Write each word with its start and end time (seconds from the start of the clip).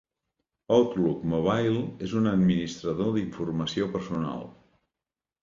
Outlook 0.77 1.19
Mobile 1.33 1.83
és 2.07 2.15
un 2.21 2.31
administrador 2.31 3.13
d'informació 3.19 3.93
personal. 3.99 4.43